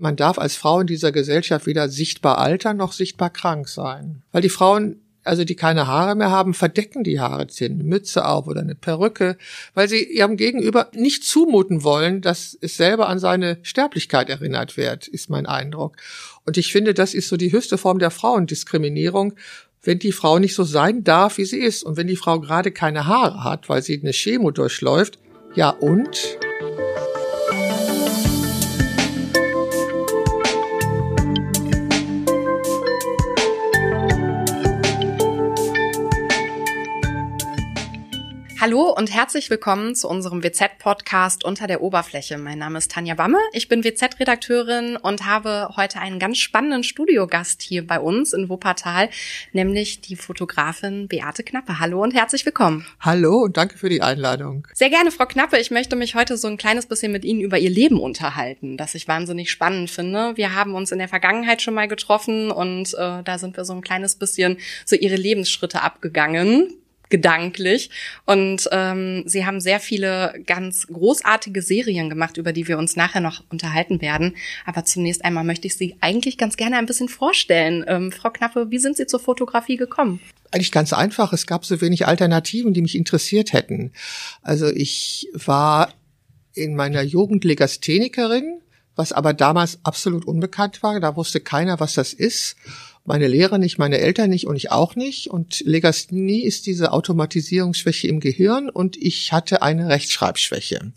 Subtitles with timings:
[0.00, 4.22] Man darf als Frau in dieser Gesellschaft weder sichtbar altern noch sichtbar krank sein.
[4.32, 8.24] Weil die Frauen also die keine Haare mehr haben, verdecken die Haare, ziehen eine Mütze
[8.24, 9.36] auf oder eine Perücke,
[9.74, 15.06] weil sie ihrem Gegenüber nicht zumuten wollen, dass es selber an seine Sterblichkeit erinnert wird,
[15.06, 15.96] ist mein Eindruck.
[16.46, 19.34] Und ich finde, das ist so die höchste Form der Frauendiskriminierung,
[19.82, 21.82] wenn die Frau nicht so sein darf, wie sie ist.
[21.82, 25.18] Und wenn die Frau gerade keine Haare hat, weil sie eine Chemo durchläuft,
[25.54, 26.38] ja und?
[38.60, 42.36] Hallo und herzlich willkommen zu unserem WZ-Podcast Unter der Oberfläche.
[42.36, 47.62] Mein Name ist Tanja Wamme, ich bin WZ-Redakteurin und habe heute einen ganz spannenden Studiogast
[47.62, 49.08] hier bei uns in Wuppertal,
[49.54, 51.78] nämlich die Fotografin Beate Knappe.
[51.78, 52.84] Hallo und herzlich willkommen.
[53.00, 54.68] Hallo und danke für die Einladung.
[54.74, 55.56] Sehr gerne, Frau Knappe.
[55.58, 58.94] Ich möchte mich heute so ein kleines bisschen mit Ihnen über Ihr Leben unterhalten, das
[58.94, 60.36] ich wahnsinnig spannend finde.
[60.36, 63.72] Wir haben uns in der Vergangenheit schon mal getroffen und äh, da sind wir so
[63.72, 66.74] ein kleines bisschen so Ihre Lebensschritte abgegangen
[67.10, 67.90] gedanklich.
[68.24, 73.20] Und ähm, sie haben sehr viele ganz großartige Serien gemacht, über die wir uns nachher
[73.20, 74.36] noch unterhalten werden.
[74.64, 77.84] Aber zunächst einmal möchte ich Sie eigentlich ganz gerne ein bisschen vorstellen.
[77.86, 80.20] Ähm, Frau Knappe, wie sind Sie zur Fotografie gekommen?
[80.52, 81.32] Eigentlich ganz einfach.
[81.32, 83.92] Es gab so wenig Alternativen, die mich interessiert hätten.
[84.42, 85.92] Also ich war
[86.54, 88.60] in meiner Jugend Legasthenikerin,
[88.96, 90.98] was aber damals absolut unbekannt war.
[91.00, 92.56] Da wusste keiner, was das ist
[93.10, 95.30] meine Lehrer nicht, meine Eltern nicht und ich auch nicht.
[95.30, 100.92] Und Legasthenie ist diese Automatisierungsschwäche im Gehirn und ich hatte eine Rechtschreibschwäche.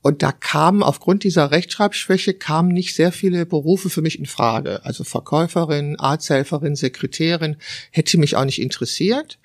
[0.00, 4.84] Und da kamen aufgrund dieser Rechtschreibschwäche kamen nicht sehr viele Berufe für mich in Frage.
[4.84, 7.56] Also Verkäuferin, Arzthelferin, Sekretärin
[7.90, 9.40] hätte mich auch nicht interessiert.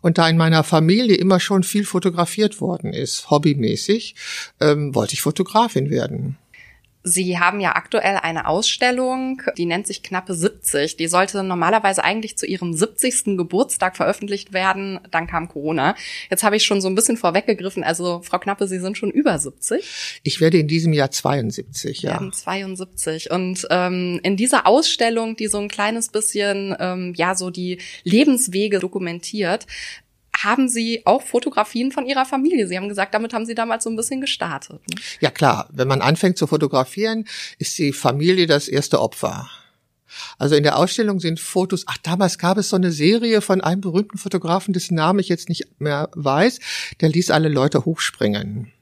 [0.00, 4.16] Und da in meiner Familie immer schon viel fotografiert worden ist, hobbymäßig,
[4.58, 6.36] ähm, wollte ich Fotografin werden.
[7.08, 10.96] Sie haben ja aktuell eine Ausstellung, die nennt sich Knappe 70.
[10.96, 13.36] Die sollte normalerweise eigentlich zu Ihrem 70.
[13.36, 15.00] Geburtstag veröffentlicht werden.
[15.10, 15.94] Dann kam Corona.
[16.30, 17.84] Jetzt habe ich schon so ein bisschen vorweggegriffen.
[17.84, 20.20] Also Frau Knappe, Sie sind schon über 70.
[20.22, 22.12] Ich werde in diesem Jahr 72, ja.
[22.12, 23.30] Werden 72.
[23.30, 28.78] Und ähm, in dieser Ausstellung, die so ein kleines bisschen ähm, ja so die Lebenswege
[28.78, 29.66] dokumentiert,
[30.44, 32.66] haben Sie auch Fotografien von Ihrer Familie?
[32.68, 34.80] Sie haben gesagt, damit haben Sie damals so ein bisschen gestartet.
[34.88, 35.00] Ne?
[35.20, 37.26] Ja klar, wenn man anfängt zu fotografieren,
[37.58, 39.48] ist die Familie das erste Opfer.
[40.38, 43.80] Also in der Ausstellung sind Fotos, ach damals gab es so eine Serie von einem
[43.80, 46.60] berühmten Fotografen, dessen Namen ich jetzt nicht mehr weiß,
[47.00, 48.72] der ließ alle Leute hochspringen.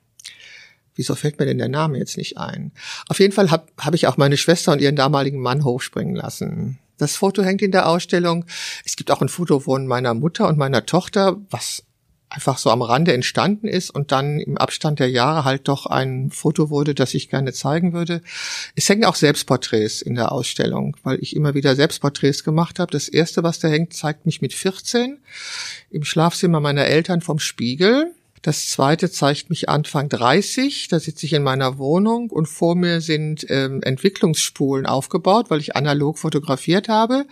[0.95, 2.73] Wieso fällt mir denn der Name jetzt nicht ein?
[3.09, 6.79] Auf jeden Fall habe hab ich auch meine Schwester und ihren damaligen Mann hochspringen lassen.
[6.99, 8.45] Das Foto hängt in der Ausstellung.
[8.85, 11.83] Es gibt auch ein Foto von meiner Mutter und meiner Tochter, was
[12.29, 16.31] einfach so am Rande entstanden ist und dann im Abstand der Jahre halt doch ein
[16.31, 18.21] Foto wurde, das ich gerne zeigen würde.
[18.75, 22.91] Es hängen auch Selbstporträts in der Ausstellung, weil ich immer wieder Selbstporträts gemacht habe.
[22.91, 25.19] Das erste, was da hängt, zeigt mich mit 14
[25.91, 28.13] im Schlafzimmer meiner Eltern vom Spiegel.
[28.47, 30.87] Das zweite zeigt mich Anfang 30.
[30.87, 35.75] Da sitze ich in meiner Wohnung und vor mir sind ähm, Entwicklungsspulen aufgebaut, weil ich
[35.75, 37.27] analog fotografiert habe.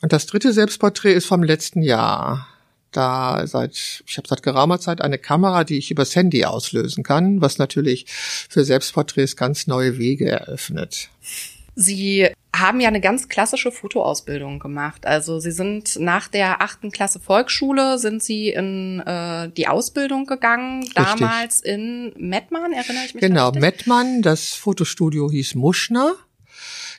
[0.00, 2.48] Und das dritte Selbstporträt ist vom letzten Jahr.
[2.90, 7.40] Da seit, ich habe seit geraumer Zeit eine Kamera, die ich übers Handy auslösen kann,
[7.40, 11.08] was natürlich für Selbstporträts ganz neue Wege eröffnet.
[11.76, 15.06] Sie haben ja eine ganz klassische Fotoausbildung gemacht.
[15.06, 20.82] Also Sie sind nach der achten Klasse Volksschule sind Sie in äh, die Ausbildung gegangen,
[20.82, 20.94] Richtig.
[20.94, 23.22] damals in Mettmann, erinnere ich mich.
[23.22, 26.14] Genau, Mettmann, das Fotostudio hieß Muschner.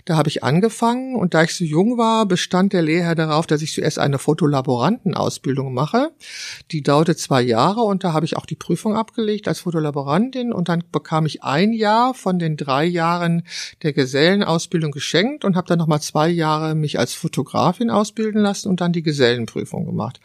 [0.05, 3.61] Da habe ich angefangen und da ich so jung war, bestand der Lehrherr darauf, dass
[3.61, 6.11] ich zuerst eine Fotolaborantenausbildung mache.
[6.71, 10.67] Die dauerte zwei Jahre und da habe ich auch die Prüfung abgelegt als Fotolaborantin und
[10.67, 13.43] dann bekam ich ein Jahr von den drei Jahren
[13.81, 18.81] der Gesellenausbildung geschenkt und habe dann nochmal zwei Jahre mich als Fotografin ausbilden lassen und
[18.81, 20.19] dann die Gesellenprüfung gemacht.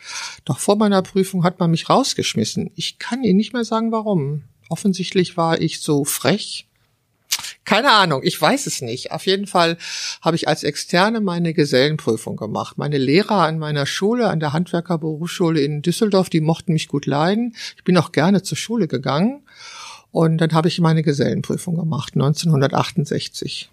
[0.44, 2.72] Doch vor meiner Prüfung hat man mich rausgeschmissen.
[2.74, 4.42] Ich kann Ihnen nicht mehr sagen, warum.
[4.68, 6.67] Offensichtlich war ich so frech
[7.68, 9.12] keine Ahnung, ich weiß es nicht.
[9.12, 9.76] Auf jeden Fall
[10.22, 12.78] habe ich als Externe meine Gesellenprüfung gemacht.
[12.78, 17.54] Meine Lehrer an meiner Schule, an der Handwerkerberufsschule in Düsseldorf, die mochten mich gut leiden.
[17.76, 19.42] Ich bin auch gerne zur Schule gegangen.
[20.12, 23.70] Und dann habe ich meine Gesellenprüfung gemacht, 1968.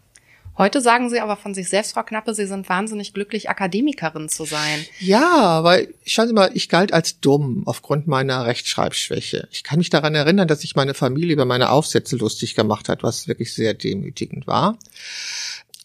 [0.57, 4.45] Heute sagen Sie aber von sich selbst, Frau Knappe, Sie sind wahnsinnig glücklich, Akademikerin zu
[4.45, 4.85] sein.
[4.99, 9.49] Ja, weil, schauen Sie mal, ich galt als dumm aufgrund meiner Rechtschreibschwäche.
[9.51, 13.03] Ich kann mich daran erinnern, dass sich meine Familie über meine Aufsätze lustig gemacht hat,
[13.03, 14.77] was wirklich sehr demütigend war.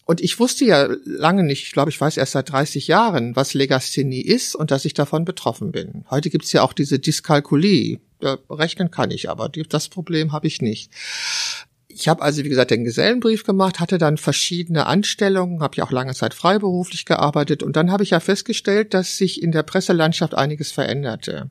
[0.05, 3.53] Und ich wusste ja lange nicht, ich glaube, ich weiß erst seit 30 Jahren, was
[3.53, 6.05] Legasthenie ist und dass ich davon betroffen bin.
[6.09, 7.99] Heute gibt's ja auch diese Dyskalkulie.
[8.21, 10.91] Ja, rechnen kann ich aber, das Problem habe ich nicht
[11.93, 15.91] ich habe also, wie gesagt, den Gesellenbrief gemacht, hatte dann verschiedene Anstellungen, habe ja auch
[15.91, 20.35] lange Zeit freiberuflich gearbeitet und dann habe ich ja festgestellt, dass sich in der Presselandschaft
[20.35, 21.49] einiges veränderte.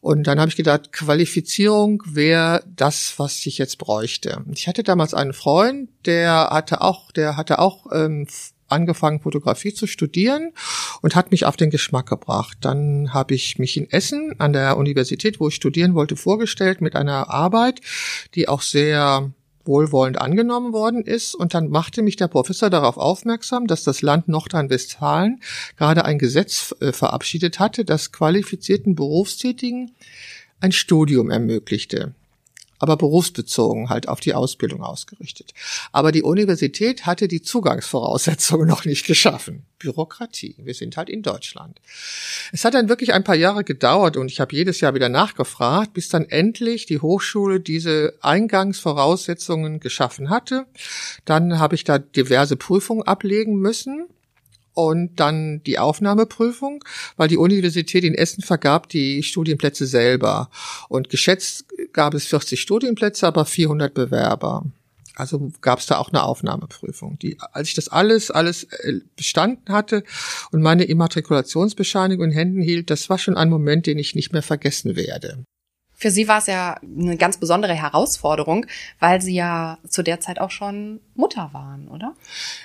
[0.00, 4.44] Und dann habe ich gedacht, Qualifizierung wäre das, was ich jetzt bräuchte.
[4.52, 8.26] Ich hatte damals einen Freund, der hatte auch, der hatte auch ähm,
[8.68, 10.52] angefangen, Fotografie zu studieren
[11.00, 12.58] und hat mich auf den Geschmack gebracht.
[12.60, 16.96] Dann habe ich mich in Essen an der Universität, wo ich studieren wollte, vorgestellt mit
[16.96, 17.80] einer Arbeit,
[18.34, 19.32] die auch sehr
[19.64, 21.34] wohlwollend angenommen worden ist.
[21.34, 25.40] Und dann machte mich der Professor darauf aufmerksam, dass das Land Nordrhein-Westfalen
[25.76, 29.92] gerade ein Gesetz äh, verabschiedet hatte, das qualifizierten Berufstätigen
[30.60, 32.14] ein Studium ermöglichte
[32.78, 35.52] aber berufsbezogen halt auf die Ausbildung ausgerichtet.
[35.92, 39.64] Aber die Universität hatte die Zugangsvoraussetzungen noch nicht geschaffen.
[39.78, 40.54] Bürokratie.
[40.58, 41.80] Wir sind halt in Deutschland.
[42.52, 45.92] Es hat dann wirklich ein paar Jahre gedauert und ich habe jedes Jahr wieder nachgefragt,
[45.92, 50.66] bis dann endlich die Hochschule diese Eingangsvoraussetzungen geschaffen hatte.
[51.24, 54.06] Dann habe ich da diverse Prüfungen ablegen müssen
[54.74, 56.84] und dann die Aufnahmeprüfung,
[57.16, 60.50] weil die Universität in Essen vergab die Studienplätze selber.
[60.88, 64.64] Und geschätzt gab es 40 Studienplätze, aber 400 Bewerber.
[65.16, 67.18] Also gab es da auch eine Aufnahmeprüfung.
[67.20, 70.02] Die, als ich das alles, alles äh, bestanden hatte
[70.50, 74.42] und meine Immatrikulationsbescheinigung in Händen hielt, das war schon ein Moment, den ich nicht mehr
[74.42, 75.44] vergessen werde.
[75.96, 78.66] Für Sie war es ja eine ganz besondere Herausforderung,
[78.98, 82.14] weil Sie ja zu der Zeit auch schon Mutter waren, oder?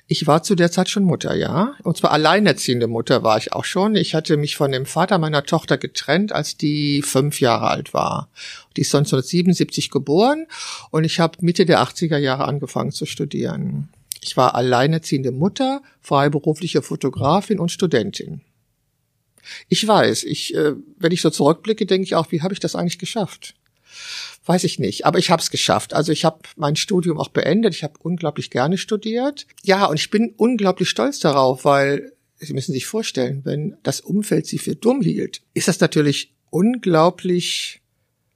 [0.07, 1.73] Ich war zu der Zeit schon Mutter, ja.
[1.83, 3.95] Und zwar alleinerziehende Mutter war ich auch schon.
[3.95, 8.29] Ich hatte mich von dem Vater meiner Tochter getrennt, als die fünf Jahre alt war.
[8.75, 10.47] Die ist 1977 geboren
[10.89, 13.89] und ich habe Mitte der 80er Jahre angefangen zu studieren.
[14.21, 18.41] Ich war alleinerziehende Mutter, freiberufliche Fotografin und Studentin.
[19.67, 22.75] Ich weiß, ich, äh, wenn ich so zurückblicke, denke ich auch, wie habe ich das
[22.75, 23.55] eigentlich geschafft?
[24.45, 25.93] Weiß ich nicht, aber ich habe es geschafft.
[25.93, 27.75] Also ich habe mein Studium auch beendet.
[27.75, 29.45] Ich habe unglaublich gerne studiert.
[29.63, 34.47] Ja, und ich bin unglaublich stolz darauf, weil Sie müssen sich vorstellen, wenn das Umfeld
[34.47, 37.81] Sie für dumm hielt, ist das natürlich unglaublich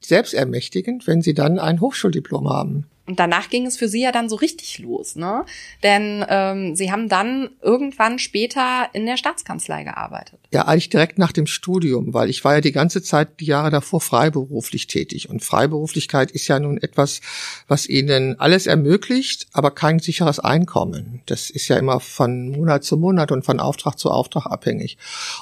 [0.01, 2.85] selbstermächtigend, wenn Sie dann ein Hochschuldiplom haben.
[3.05, 5.45] Und danach ging es für sie ja dann so richtig los, ne?
[5.83, 10.39] Denn ähm, sie haben dann irgendwann später in der Staatskanzlei gearbeitet.
[10.53, 13.71] Ja, eigentlich direkt nach dem Studium, weil ich war ja die ganze Zeit die Jahre
[13.71, 15.29] davor freiberuflich tätig.
[15.29, 17.19] Und Freiberuflichkeit ist ja nun etwas,
[17.67, 21.21] was ihnen alles ermöglicht, aber kein sicheres Einkommen.
[21.25, 24.97] Das ist ja immer von Monat zu Monat und von Auftrag zu Auftrag abhängig.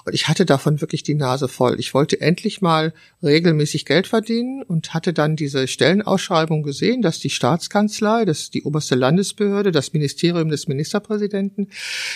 [0.05, 1.79] Und ich hatte davon wirklich die Nase voll.
[1.79, 2.91] Ich wollte endlich mal
[3.21, 8.53] regelmäßig Geld verdienen und hatte dann diese Stellenausschreibung gesehen, dass die Staat Staatskanzlei, das ist
[8.53, 11.69] die oberste Landesbehörde, das Ministerium des Ministerpräsidenten,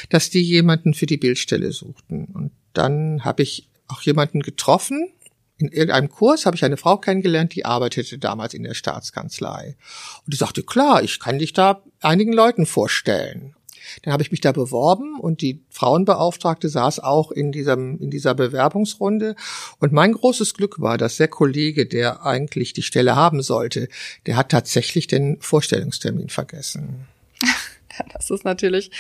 [0.09, 2.25] dass die jemanden für die Bildstelle suchten.
[2.33, 5.09] Und dann habe ich auch jemanden getroffen,
[5.57, 9.77] in irgendeinem Kurs habe ich eine Frau kennengelernt, die arbeitete damals in der Staatskanzlei.
[10.25, 13.55] Und die sagte, klar, ich kann dich da einigen Leuten vorstellen.
[14.03, 18.33] Dann habe ich mich da beworben und die Frauenbeauftragte saß auch in diesem in dieser
[18.33, 19.35] Bewerbungsrunde
[19.79, 23.87] und mein großes Glück war, dass der Kollege, der eigentlich die Stelle haben sollte,
[24.25, 27.07] der hat tatsächlich den Vorstellungstermin vergessen.
[28.13, 28.92] Das ist natürlich,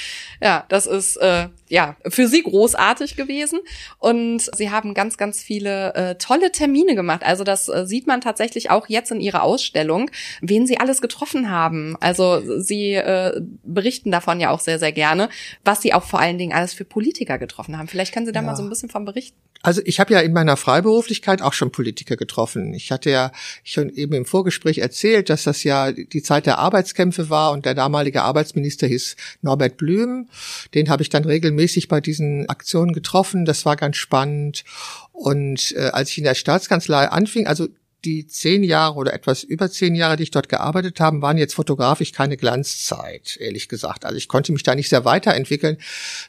[0.41, 3.59] ja, das ist äh, ja für sie großartig gewesen
[3.99, 7.23] und sie haben ganz, ganz viele äh, tolle Termine gemacht.
[7.23, 10.11] Also das äh, sieht man tatsächlich auch jetzt in ihrer Ausstellung,
[10.41, 11.95] wen sie alles getroffen haben.
[11.99, 15.29] Also sie äh, berichten davon ja auch sehr, sehr gerne,
[15.63, 17.87] was sie auch vor allen Dingen alles für Politiker getroffen haben.
[17.87, 18.45] Vielleicht können Sie da ja.
[18.45, 19.37] mal so ein bisschen von berichten.
[19.65, 22.75] Also ich habe ja in meiner Freiberuflichkeit auch schon Politiker getroffen.
[22.75, 23.31] Ich hatte ja
[23.63, 27.73] schon eben im Vorgespräch erzählt, dass das ja die Zeit der Arbeitskämpfe war und der
[27.73, 30.29] damalige Arbeitsminister hieß Norbert Blüm.
[30.73, 33.45] Den habe ich dann regelmäßig bei diesen Aktionen getroffen.
[33.45, 34.63] Das war ganz spannend.
[35.11, 37.67] Und äh, als ich in der Staatskanzlei anfing, also
[38.05, 41.55] die zehn Jahre oder etwas über zehn Jahre, die ich dort gearbeitet habe, waren jetzt
[41.55, 44.05] fotografisch keine Glanzzeit, ehrlich gesagt.
[44.05, 45.77] Also ich konnte mich da nicht sehr weiterentwickeln,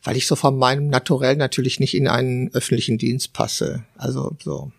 [0.02, 3.84] weil ich so von meinem Naturell natürlich nicht in einen öffentlichen Dienst passe.
[3.96, 4.72] Also so.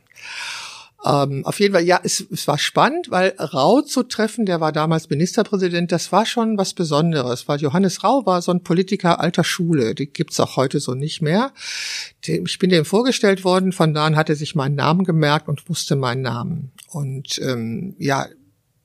[1.08, 4.72] Ähm, auf jeden Fall, ja, es, es war spannend, weil Rau zu treffen, der war
[4.72, 9.44] damals Ministerpräsident, das war schon was Besonderes, weil Johannes Rau war so ein Politiker alter
[9.44, 11.54] Schule, die gibt's auch heute so nicht mehr.
[12.26, 15.70] Ich bin dem vorgestellt worden, von da an hat er sich meinen Namen gemerkt und
[15.70, 16.72] wusste meinen Namen.
[16.90, 18.28] Und ähm, ja,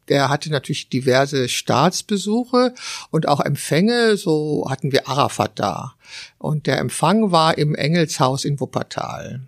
[0.08, 2.74] der hatte natürlich diverse Staatsbesuche
[3.10, 4.16] und auch Empfänge.
[4.16, 5.94] So hatten wir Arafat da.
[6.38, 9.40] Und der Empfang war im Engelshaus in Wuppertal.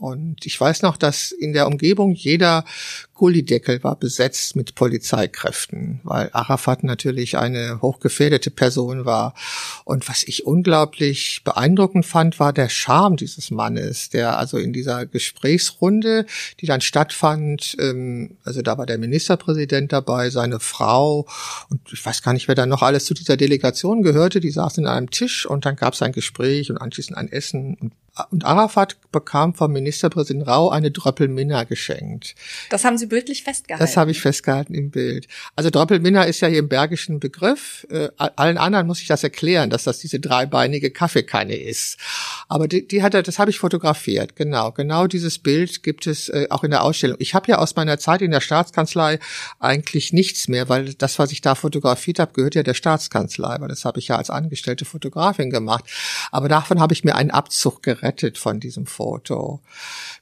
[0.00, 2.64] Und ich weiß noch, dass in der Umgebung jeder
[3.12, 9.34] Gullideckel war besetzt mit Polizeikräften, weil Arafat natürlich eine hochgefährdete Person war.
[9.84, 15.04] Und was ich unglaublich beeindruckend fand, war der Charme dieses Mannes, der also in dieser
[15.04, 16.24] Gesprächsrunde,
[16.60, 21.26] die dann stattfand, ähm, also da war der Ministerpräsident dabei, seine Frau
[21.68, 24.86] und ich weiß gar nicht, wer da noch alles zu dieser Delegation gehörte, die saßen
[24.86, 27.92] an einem Tisch und dann gab es ein Gespräch und anschließend ein Essen und
[28.30, 32.34] und Arafat bekam vom Ministerpräsident Rau eine Dröppelminna geschenkt.
[32.70, 33.84] Das haben Sie bildlich festgehalten.
[33.84, 35.26] Das habe ich festgehalten im Bild.
[35.56, 37.86] Also Dröppelminna ist ja hier im Bergischen Begriff.
[37.90, 41.98] Äh, allen anderen muss ich das erklären, dass das diese dreibeinige Kaffeekanne ist.
[42.48, 44.36] Aber die, die hat er, das habe ich fotografiert.
[44.36, 47.16] Genau, genau dieses Bild gibt es äh, auch in der Ausstellung.
[47.18, 49.18] Ich habe ja aus meiner Zeit in der Staatskanzlei
[49.58, 53.68] eigentlich nichts mehr, weil das, was ich da fotografiert habe, gehört ja der Staatskanzlei, weil
[53.68, 55.84] das habe ich ja als angestellte Fotografin gemacht.
[56.30, 59.60] Aber davon habe ich mir einen Abzug gerettet von diesem Foto.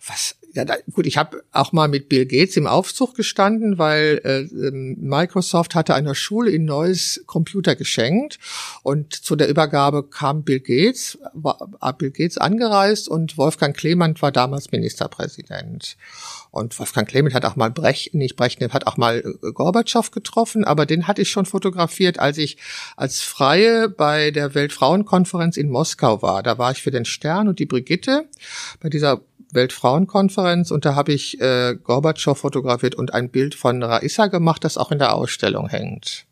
[0.07, 4.21] Was ja, da, gut, ich habe auch mal mit Bill Gates im Aufzug gestanden, weil
[4.25, 8.39] äh, ähm, Microsoft hatte einer Schule in neues Computer geschenkt
[8.83, 11.59] und zu der Übergabe kam Bill Gates, war
[11.99, 15.97] Bill Gates angereist und Wolfgang Clement war damals Ministerpräsident.
[16.51, 20.65] Und Wolfgang Clement hat auch mal Brecht, nicht Brechnev, hat auch mal äh, Gorbatschow getroffen,
[20.65, 22.57] aber den hatte ich schon fotografiert, als ich
[22.97, 26.43] als Freie bei der Weltfrauenkonferenz in Moskau war.
[26.43, 28.29] Da war ich für den Stern und die Brigitte
[28.81, 29.21] bei dieser
[29.53, 34.79] Weltfrauenkonferenz und da habe ich äh, Gorbatschow fotografiert und ein Bild von Raissa gemacht, das
[34.79, 36.27] auch in der Ausstellung hängt.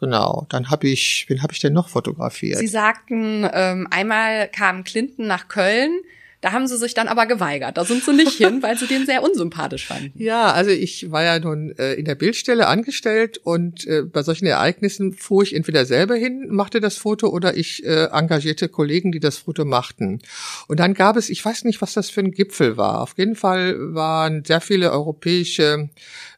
[0.00, 2.58] Genau, dann habe ich, wen habe ich denn noch fotografiert?
[2.58, 6.00] Sie sagten, ähm, einmal kam Clinton nach Köln,
[6.46, 7.76] da haben sie sich dann aber geweigert.
[7.76, 10.12] Da sind sie nicht hin, weil sie den sehr unsympathisch fanden.
[10.14, 14.46] Ja, also ich war ja nun äh, in der Bildstelle angestellt und äh, bei solchen
[14.46, 19.18] Ereignissen fuhr ich entweder selber hin, machte das Foto oder ich äh, engagierte Kollegen, die
[19.18, 20.20] das Foto machten.
[20.68, 23.00] Und dann gab es, ich weiß nicht, was das für ein Gipfel war.
[23.00, 25.90] Auf jeden Fall waren sehr viele europäische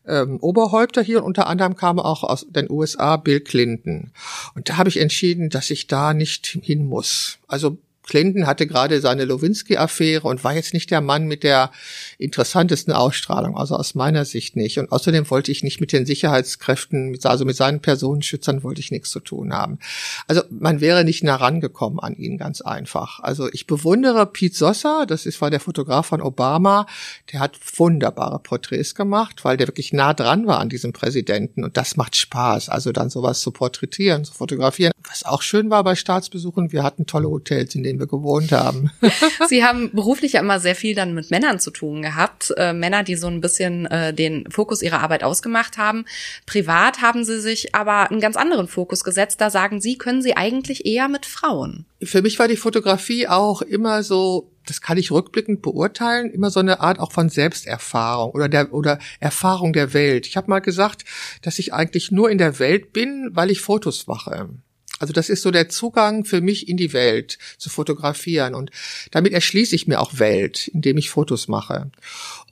[0.07, 4.13] ähm, Oberhäupter hier und unter anderem kam auch aus den USA Bill Clinton.
[4.55, 7.41] Und da habe ich entschieden, dass ich da nicht hin muss.
[7.47, 7.77] Also
[8.09, 11.71] Clinton hatte gerade seine Lewinsky-Affäre und war jetzt nicht der Mann mit der
[12.17, 14.79] interessantesten Ausstrahlung, also aus meiner Sicht nicht.
[14.79, 19.11] Und außerdem wollte ich nicht mit den Sicherheitskräften, also mit seinen Personenschützern wollte ich nichts
[19.11, 19.79] zu tun haben.
[20.27, 23.21] Also man wäre nicht nah rangekommen an ihn, ganz einfach.
[23.21, 26.87] Also ich bewundere Pete Sosa, das ist war der Fotograf von Obama,
[27.33, 31.77] der hat wunderbare Porträts gemacht, weil der wirklich nah dran war an diesem Präsidenten und
[31.77, 34.93] das macht Spaß, also dann sowas zu porträtieren, zu fotografieren.
[35.09, 38.91] Was auch schön war bei Staatsbesuchen, wir hatten tolle Hotels, in denen wir gewohnt haben.
[39.49, 42.53] Sie haben beruflich ja immer sehr viel dann mit Männern zu tun gehabt.
[42.57, 46.05] Äh, Männer, die so ein bisschen äh, den Fokus ihrer Arbeit ausgemacht haben.
[46.47, 49.41] Privat haben Sie sich aber einen ganz anderen Fokus gesetzt.
[49.41, 51.87] Da sagen Sie, können Sie eigentlich eher mit Frauen.
[52.03, 56.61] Für mich war die Fotografie auch immer so das kann ich rückblickend beurteilen, immer so
[56.61, 60.27] eine Art auch von Selbsterfahrung oder der oder Erfahrung der Welt.
[60.27, 61.07] Ich habe mal gesagt,
[61.41, 64.51] dass ich eigentlich nur in der Welt bin, weil ich Fotos mache.
[64.99, 68.71] Also das ist so der Zugang für mich in die Welt zu fotografieren und
[69.11, 71.91] damit erschließe ich mir auch Welt, indem ich Fotos mache.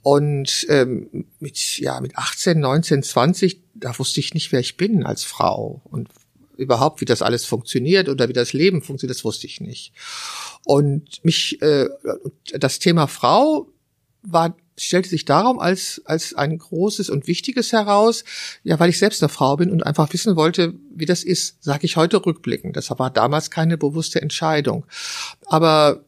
[0.01, 5.03] Und ähm, mit ja mit 18, 19, 20, da wusste ich nicht, wer ich bin
[5.03, 6.09] als Frau und
[6.57, 9.93] überhaupt, wie das alles funktioniert oder wie das Leben funktioniert, das wusste ich nicht.
[10.65, 11.87] Und mich äh,
[12.53, 13.69] das Thema Frau
[14.23, 18.23] war stellte sich darum als, als ein großes und wichtiges heraus,
[18.63, 21.85] ja, weil ich selbst eine Frau bin und einfach wissen wollte, wie das ist, sage
[21.85, 22.77] ich heute rückblickend.
[22.77, 24.85] Das war damals keine bewusste Entscheidung.
[25.45, 26.03] Aber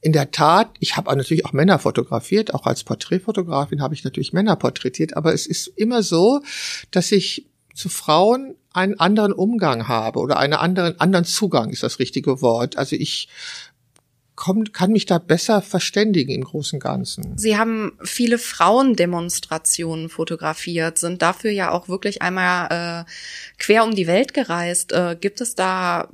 [0.00, 4.32] in der Tat, ich habe natürlich auch Männer fotografiert, auch als Porträtfotografin habe ich natürlich
[4.32, 6.42] Männer porträtiert, aber es ist immer so,
[6.90, 11.98] dass ich zu Frauen einen anderen Umgang habe oder einen anderen, anderen Zugang ist das
[11.98, 12.76] richtige Wort.
[12.76, 13.28] Also ich
[14.44, 17.38] kommt, kann mich da besser verständigen im Großen und Ganzen.
[17.38, 23.10] Sie haben viele Frauendemonstrationen fotografiert, sind dafür ja auch wirklich einmal äh,
[23.58, 24.92] quer um die Welt gereist.
[24.92, 26.10] Äh, gibt es da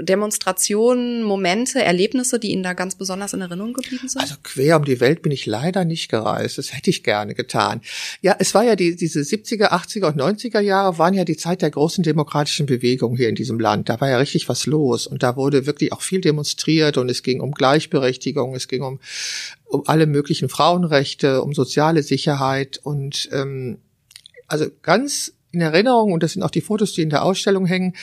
[0.00, 4.20] Demonstrationen, Momente, Erlebnisse, die Ihnen da ganz besonders in Erinnerung geblieben sind?
[4.20, 6.58] Also quer um die Welt bin ich leider nicht gereist.
[6.58, 7.80] Das hätte ich gerne getan.
[8.20, 11.62] Ja, es war ja die, diese 70er, 80er und 90er Jahre waren ja die Zeit
[11.62, 13.88] der großen demokratischen Bewegung hier in diesem Land.
[13.88, 17.22] Da war ja richtig was los und da wurde wirklich auch viel demonstriert und es
[17.22, 19.00] ging um Gleichberechtigung, es ging um,
[19.66, 23.78] um alle möglichen Frauenrechte, um soziale Sicherheit und ähm,
[24.46, 27.94] also ganz in Erinnerung, und das sind auch die Fotos, die in der Ausstellung hängen,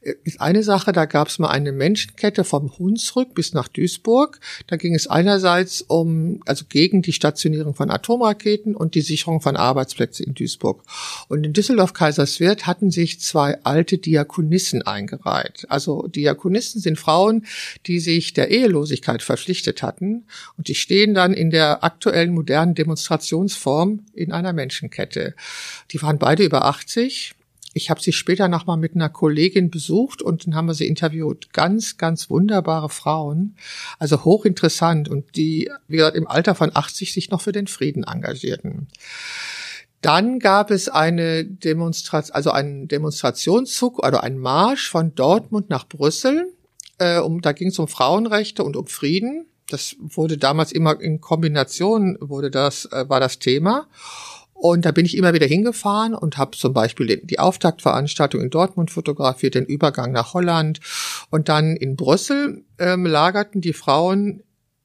[0.00, 4.40] äh, ist eine Sache, da gab es mal eine Menschenkette vom Hunsrück bis nach Duisburg.
[4.66, 9.56] Da ging es einerseits um, also gegen die Stationierung von Atomraketen und die Sicherung von
[9.56, 10.82] Arbeitsplätzen in Duisburg.
[11.28, 15.66] Und in Düsseldorf-Kaiserswerth hatten sich zwei alte Diakonissen eingereiht.
[15.68, 17.44] Also Diakonissen sind Frauen,
[17.86, 20.24] die sich der Ehelosigkeit verpflichtet hatten
[20.56, 25.34] und die stehen dann in der aktuellen modernen Demonstrationsform in einer Menschenkette.
[25.90, 27.34] Die waren beide über 80 1980.
[27.76, 31.52] Ich habe sie später nochmal mit einer Kollegin besucht und dann haben wir sie interviewt.
[31.52, 33.56] Ganz, ganz wunderbare Frauen,
[33.98, 38.04] also hochinteressant und die, wie gesagt, im Alter von 80 sich noch für den Frieden
[38.04, 38.86] engagierten.
[40.02, 46.52] Dann gab es eine Demonstration, also einen Demonstrationszug oder einen Marsch von Dortmund nach Brüssel.
[46.98, 49.46] Äh, um, da ging es um Frauenrechte und um Frieden.
[49.68, 53.88] Das wurde damals immer in Kombination wurde das äh, war das Thema.
[54.66, 58.90] Und da bin ich immer wieder hingefahren und habe zum Beispiel die Auftaktveranstaltung in Dortmund
[58.90, 60.80] fotografiert, den Übergang nach Holland.
[61.28, 64.42] Und dann in Brüssel ähm, lagerten die Frauen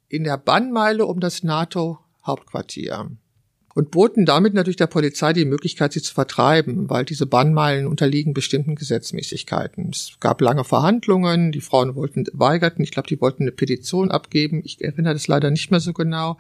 [0.10, 3.10] in der Bannmeile um das NATO-Hauptquartier
[3.76, 8.34] und boten damit natürlich der Polizei die Möglichkeit, sie zu vertreiben, weil diese Bannmeilen unterliegen
[8.34, 9.90] bestimmten Gesetzmäßigkeiten.
[9.92, 14.62] Es gab lange Verhandlungen, die Frauen wollten weigerten, ich glaube, die wollten eine Petition abgeben,
[14.64, 16.38] ich erinnere das leider nicht mehr so genau.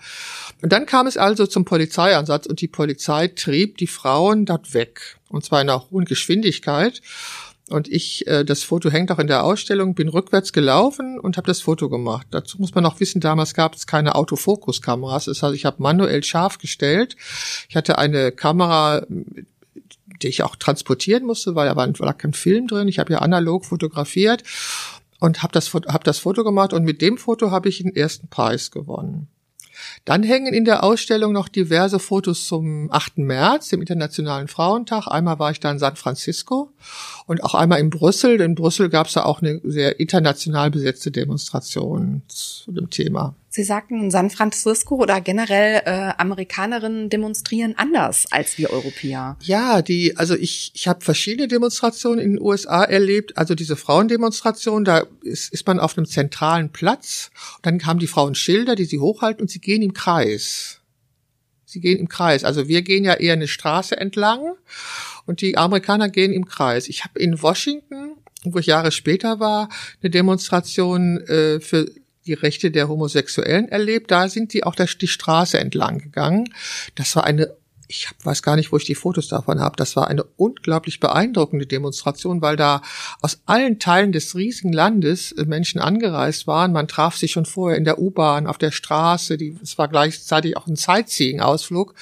[0.62, 5.17] Und dann kam es also zum Polizeieinsatz und die Polizei trieb die Frauen dort weg,
[5.29, 7.01] und zwar in einer hohen Geschwindigkeit.
[7.69, 11.47] Und ich, äh, das Foto hängt auch in der Ausstellung, bin rückwärts gelaufen und habe
[11.47, 12.27] das Foto gemacht.
[12.31, 15.25] Dazu muss man noch wissen, damals gab es keine Autofokuskameras.
[15.25, 17.15] Das heißt, ich habe manuell scharf gestellt.
[17.69, 19.05] Ich hatte eine Kamera,
[20.21, 22.88] die ich auch transportieren musste, weil da war, war kein Film drin.
[22.88, 24.43] Ich habe ja analog fotografiert
[25.19, 28.27] und habe das, hab das Foto gemacht und mit dem Foto habe ich den ersten
[28.27, 29.27] Preis gewonnen.
[30.05, 33.19] Dann hängen in der Ausstellung noch diverse Fotos zum 8.
[33.19, 35.07] März, dem Internationalen Frauentag.
[35.07, 36.71] Einmal war ich da in San Francisco
[37.25, 38.39] und auch einmal in Brüssel.
[38.41, 43.36] In Brüssel gab es da auch eine sehr international besetzte Demonstration zu dem Thema.
[43.51, 49.38] Sie sagten, San Francisco oder generell äh, Amerikanerinnen demonstrieren anders als wir Europäer.
[49.41, 53.38] Ja, die, also ich, ich habe verschiedene Demonstrationen in den USA erlebt.
[53.38, 57.32] Also diese Frauendemonstration, da ist, ist man auf einem zentralen Platz.
[57.63, 60.82] Dann haben die Frauen Schilder, die sie hochhalten und sie gehen im Kreis.
[61.65, 62.44] Sie gehen im Kreis.
[62.44, 64.56] Also wir gehen ja eher eine Straße entlang
[65.25, 66.88] und die Amerikaner gehen im Kreis.
[66.88, 69.70] Ich habe in Washington, wo ich Jahre später war,
[70.01, 71.91] eine Demonstration äh, für
[72.29, 74.12] die Rechte der Homosexuellen erlebt.
[74.12, 76.53] Da sind die auch die Straße entlang gegangen.
[76.95, 77.55] Das war eine
[77.91, 79.75] ich weiß gar nicht, wo ich die Fotos davon habe.
[79.75, 82.83] Das war eine unglaublich beeindruckende Demonstration, weil da
[83.19, 86.71] aus allen Teilen des riesigen Landes äh, Menschen angereist waren.
[86.71, 89.39] Man traf sich schon vorher in der U-Bahn, auf der Straße.
[89.63, 91.96] Es war gleichzeitig auch ein Sightseeing-Ausflug.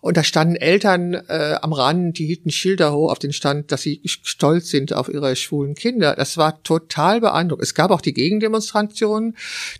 [0.00, 3.82] Und da standen Eltern äh, am Rand, die hielten Schilder hoch auf den Stand, dass
[3.82, 6.14] sie stolz sind auf ihre schwulen Kinder.
[6.16, 7.64] Das war total beeindruckend.
[7.64, 9.36] Es gab auch die Gegendemonstrationen,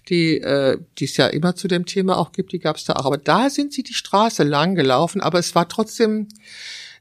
[0.08, 2.94] die, äh, die es ja immer zu dem Thema auch gibt, die gab es da
[2.94, 3.06] auch.
[3.06, 6.28] Aber da sind sie die Straße lang gelaufen, aber es war trotzdem,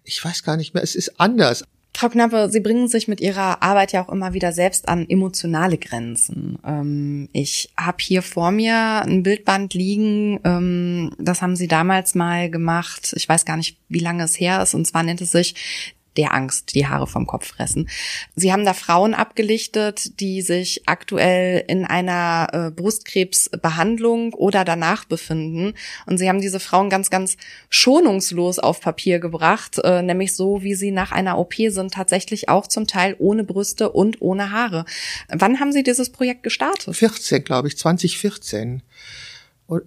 [0.04, 1.66] ich weiß gar nicht mehr, es ist anders.
[2.00, 5.78] Frau Knappe, Sie bringen sich mit Ihrer Arbeit ja auch immer wieder selbst an emotionale
[5.78, 6.58] Grenzen.
[6.66, 12.50] Ähm, ich habe hier vor mir ein Bildband liegen, ähm, das haben Sie damals mal
[12.50, 13.14] gemacht.
[13.18, 14.76] Ich weiß gar nicht, wie lange es her ist.
[14.76, 15.56] Und zwar nennt es sich
[16.17, 17.89] der Angst die Haare vom Kopf fressen.
[18.36, 25.74] Sie haben da Frauen abgelichtet, die sich aktuell in einer äh, Brustkrebsbehandlung oder danach befinden.
[26.06, 27.38] Und Sie haben diese Frauen ganz, ganz
[27.69, 32.67] schonungslos auf Papier gebracht, äh, nämlich so, wie sie nach einer OP sind, tatsächlich auch
[32.67, 34.86] zum Teil ohne Brüste und ohne Haare.
[35.30, 36.95] Wann haben Sie dieses Projekt gestartet?
[36.95, 38.82] 14, glaube ich, 2014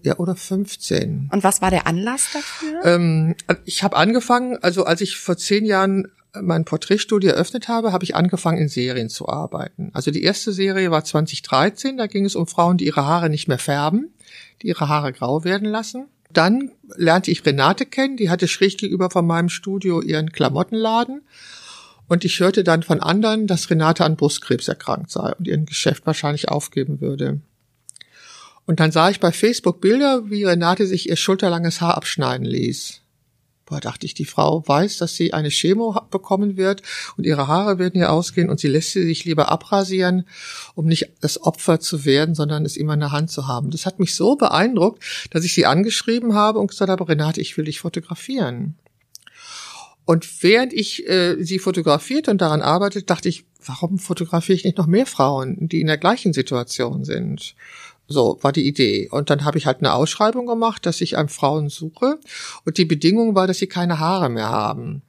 [0.03, 1.31] ja, oder 15.
[1.33, 2.85] Und was war der Anlass dafür?
[2.85, 6.09] Ähm, ich habe angefangen, also als ich vor zehn Jahren
[6.41, 9.91] mein Porträtstudio eröffnet habe, habe ich angefangen, in Serien zu arbeiten.
[9.93, 13.49] Also die erste Serie war 2013, da ging es um Frauen, die ihre Haare nicht
[13.49, 14.15] mehr färben,
[14.63, 16.07] die ihre Haare grau werden lassen.
[16.33, 21.23] Dann lernte ich Renate kennen, die hatte schräg gegenüber von meinem Studio ihren Klamottenladen.
[22.09, 26.07] Und ich hörte dann von anderen, dass Renate an Brustkrebs erkrankt sei und ihren Geschäft
[26.07, 27.41] wahrscheinlich aufgeben würde.
[28.67, 33.03] Und dann sah ich bei Facebook Bilder, wie Renate sich ihr schulterlanges Haar abschneiden ließ.
[33.65, 36.83] Boah, dachte ich, die Frau weiß, dass sie eine Chemo bekommen wird
[37.17, 40.27] und ihre Haare werden ihr ausgehen und sie lässt sie sich lieber abrasieren,
[40.75, 43.71] um nicht das Opfer zu werden, sondern es immer in der Hand zu haben.
[43.71, 47.57] Das hat mich so beeindruckt, dass ich sie angeschrieben habe und gesagt habe, Renate, ich
[47.57, 48.77] will dich fotografieren.
[50.05, 54.79] Und während ich äh, sie fotografiert und daran arbeitet, dachte ich, warum fotografiere ich nicht
[54.79, 57.55] noch mehr Frauen, die in der gleichen Situation sind?
[58.13, 59.09] So war die Idee.
[59.11, 62.21] Und dann habe ich halt eine Ausschreibung gemacht, dass ich einem Frauen suche.
[62.65, 65.03] Und die Bedingung war, dass sie keine Haare mehr haben.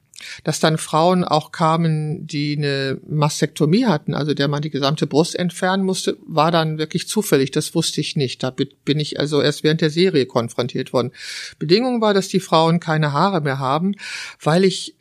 [0.44, 5.34] dass dann Frauen auch kamen, die eine Mastektomie hatten, also der man die gesamte Brust
[5.34, 7.50] entfernen musste, war dann wirklich zufällig.
[7.50, 8.42] Das wusste ich nicht.
[8.42, 11.12] Da bin ich also erst während der Serie konfrontiert worden.
[11.58, 13.94] Bedingung war, dass die Frauen keine Haare mehr haben,
[14.42, 14.94] weil ich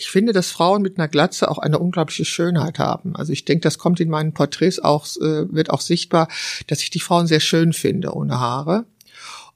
[0.00, 3.14] ich finde, dass Frauen mit einer Glatze auch eine unglaubliche Schönheit haben.
[3.16, 6.28] Also ich denke, das kommt in meinen Porträts auch, äh, wird auch sichtbar,
[6.68, 8.86] dass ich die Frauen sehr schön finde ohne Haare.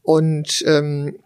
[0.02, 1.16] Und ähm,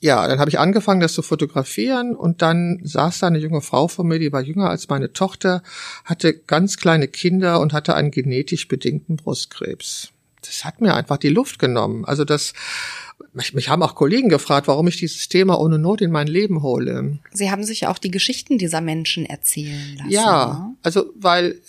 [0.00, 3.86] ja, dann habe ich angefangen, das zu fotografieren und dann saß da eine junge Frau
[3.86, 5.62] vor mir, die war jünger als meine Tochter,
[6.04, 10.08] hatte ganz kleine Kinder und hatte einen genetisch bedingten Brustkrebs.
[10.40, 12.04] Das hat mir einfach die Luft genommen.
[12.04, 12.54] Also das,
[13.32, 16.62] mich, mich haben auch Kollegen gefragt, warum ich dieses Thema ohne Not in mein Leben
[16.62, 17.18] hole.
[17.32, 20.10] Sie haben sich auch die Geschichten dieser Menschen erzählen lassen.
[20.10, 20.76] Ja, ne?
[20.82, 21.60] also weil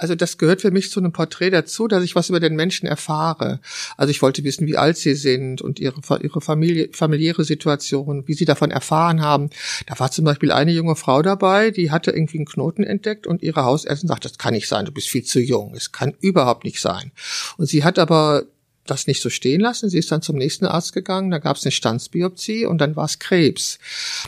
[0.00, 2.86] also das gehört für mich zu einem Porträt dazu, dass ich was über den Menschen
[2.86, 3.60] erfahre.
[3.98, 8.32] Also ich wollte wissen, wie alt sie sind und ihre, ihre Familie, familiäre Situation, wie
[8.32, 9.50] sie davon erfahren haben.
[9.86, 13.42] Da war zum Beispiel eine junge Frau dabei, die hatte irgendwie einen Knoten entdeckt und
[13.42, 16.64] ihre Hausärztin sagt, das kann nicht sein, du bist viel zu jung, es kann überhaupt
[16.64, 17.12] nicht sein.
[17.58, 18.44] Und sie hat aber
[18.86, 19.88] das nicht so stehen lassen.
[19.88, 23.04] Sie ist dann zum nächsten Arzt gegangen, da gab es eine Stanzbiopsie und dann war
[23.04, 23.78] es Krebs.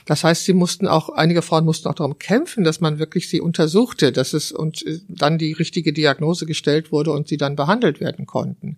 [0.06, 3.40] Das heißt, sie mussten auch, einige Frauen mussten auch darum kämpfen, dass man wirklich sie
[3.40, 8.00] untersuchte, dass es und äh, dann die richtige Diagnose gestellt wurde und sie dann behandelt
[8.00, 8.76] werden konnten.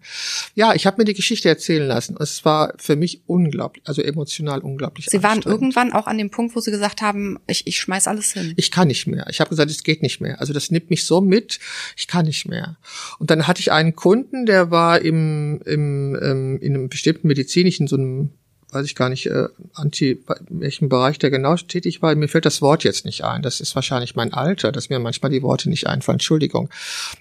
[0.54, 2.16] Ja, ich habe mir die Geschichte erzählen lassen.
[2.18, 5.06] Es war für mich unglaublich, also emotional unglaublich.
[5.10, 8.32] Sie waren irgendwann auch an dem Punkt, wo Sie gesagt haben, ich, ich schmeiß alles
[8.32, 8.54] hin.
[8.56, 9.26] Ich kann nicht mehr.
[9.28, 10.40] Ich habe gesagt, es geht nicht mehr.
[10.40, 11.58] Also das nimmt mich so mit,
[11.96, 12.76] ich kann nicht mehr.
[13.18, 17.86] Und dann hatte ich einen Kunden, der war im im, ähm, in einem bestimmten medizinischen,
[17.86, 18.30] so einem,
[18.70, 22.14] weiß ich gar nicht, äh, anti, welchem Bereich der genau tätig war.
[22.14, 23.42] Mir fällt das Wort jetzt nicht ein.
[23.42, 26.16] Das ist wahrscheinlich mein Alter, dass mir manchmal die Worte nicht einfallen.
[26.16, 26.68] Entschuldigung.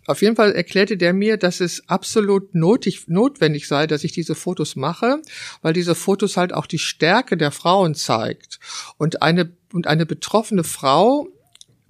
[0.07, 4.35] Auf jeden Fall erklärte der mir, dass es absolut notig, notwendig sei, dass ich diese
[4.35, 5.21] Fotos mache,
[5.61, 8.59] weil diese Fotos halt auch die Stärke der Frauen zeigt.
[8.97, 11.27] Und eine, und eine betroffene Frau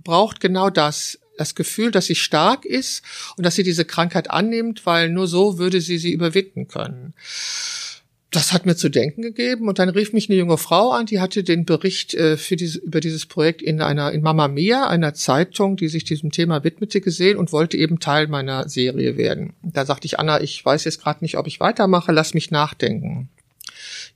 [0.03, 3.03] braucht genau das das Gefühl, dass sie stark ist
[3.37, 7.13] und dass sie diese Krankheit annimmt, weil nur so würde sie sie überwinden können.
[8.33, 11.19] Das hat mir zu denken gegeben und dann rief mich eine junge Frau an, die
[11.19, 15.13] hatte den Bericht äh, für diese, über dieses Projekt in einer in Mama Mia, einer
[15.13, 19.53] Zeitung, die sich diesem Thema widmete, gesehen und wollte eben Teil meiner Serie werden.
[19.61, 23.29] Da sagte ich Anna, ich weiß jetzt gerade nicht, ob ich weitermache, lass mich nachdenken.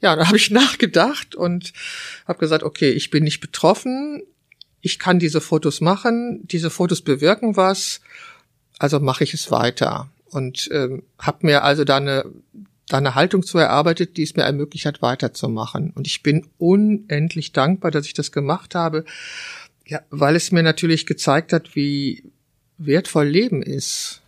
[0.02, 1.74] Ja, da habe ich nachgedacht und
[2.28, 4.24] habe gesagt, okay, ich bin nicht betroffen,
[4.82, 8.02] ich kann diese Fotos machen, diese Fotos bewirken was,
[8.80, 10.10] also mache ich es weiter.
[10.30, 12.26] Und ähm, habe mir also da eine,
[12.88, 15.92] da eine Haltung zu erarbeitet, die es mir ermöglicht hat, weiterzumachen.
[15.92, 19.06] Und ich bin unendlich dankbar, dass ich das gemacht habe,
[19.86, 22.24] ja, weil es mir natürlich gezeigt hat, wie
[22.78, 24.22] wertvoll Leben ist.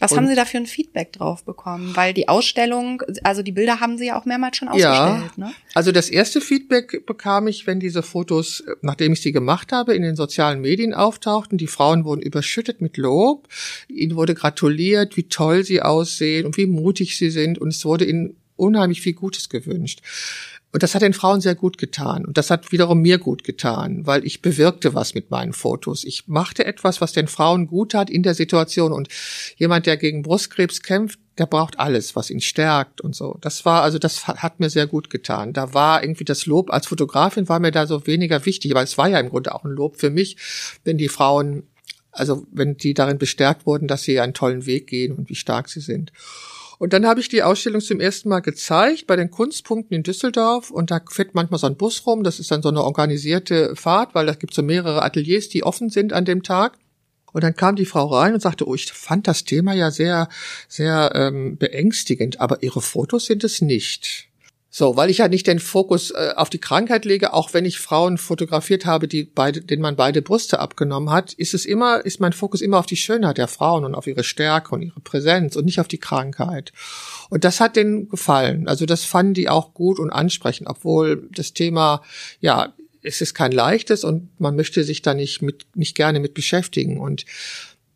[0.00, 1.94] Was und haben Sie da für ein Feedback drauf bekommen?
[1.94, 4.94] Weil die Ausstellung, also die Bilder haben Sie ja auch mehrmals schon ausgestellt.
[4.94, 5.52] Ja, ne?
[5.74, 10.02] also das erste Feedback bekam ich, wenn diese Fotos, nachdem ich sie gemacht habe, in
[10.02, 11.58] den sozialen Medien auftauchten.
[11.58, 13.46] Die Frauen wurden überschüttet mit Lob.
[13.88, 17.58] Ihnen wurde gratuliert, wie toll sie aussehen und wie mutig sie sind.
[17.58, 20.00] Und es wurde ihnen unheimlich viel Gutes gewünscht.
[20.72, 22.24] Und das hat den Frauen sehr gut getan.
[22.24, 26.04] Und das hat wiederum mir gut getan, weil ich bewirkte was mit meinen Fotos.
[26.04, 28.92] Ich machte etwas, was den Frauen gut tat in der Situation.
[28.92, 29.08] Und
[29.56, 33.38] jemand, der gegen Brustkrebs kämpft, der braucht alles, was ihn stärkt und so.
[33.40, 35.52] Das war, also das hat mir sehr gut getan.
[35.52, 38.98] Da war irgendwie das Lob als Fotografin war mir da so weniger wichtig, aber es
[38.98, 40.36] war ja im Grunde auch ein Lob für mich,
[40.84, 41.62] wenn die Frauen,
[42.12, 45.68] also wenn die darin bestärkt wurden, dass sie einen tollen Weg gehen und wie stark
[45.70, 46.12] sie sind.
[46.80, 50.70] Und dann habe ich die Ausstellung zum ersten Mal gezeigt bei den Kunstpunkten in Düsseldorf
[50.70, 52.24] und da fährt manchmal so ein Bus rum.
[52.24, 55.90] Das ist dann so eine organisierte Fahrt, weil da gibt so mehrere Ateliers, die offen
[55.90, 56.78] sind an dem Tag.
[57.32, 60.30] Und dann kam die Frau rein und sagte, oh, ich fand das Thema ja sehr,
[60.68, 64.29] sehr ähm, beängstigend, aber ihre Fotos sind es nicht.
[64.72, 67.80] So, weil ich ja nicht den Fokus äh, auf die Krankheit lege, auch wenn ich
[67.80, 72.20] Frauen fotografiert habe, die beide, denen man beide Brüste abgenommen hat, ist es immer, ist
[72.20, 75.56] mein Fokus immer auf die Schönheit der Frauen und auf ihre Stärke und ihre Präsenz
[75.56, 76.72] und nicht auf die Krankheit.
[77.30, 78.68] Und das hat denen gefallen.
[78.68, 82.02] Also das fanden die auch gut und ansprechend, obwohl das Thema,
[82.38, 86.34] ja, es ist kein leichtes und man möchte sich da nicht mit, nicht gerne mit
[86.34, 87.24] beschäftigen und